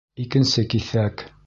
[0.23, 1.27] Икенсе киҫәк.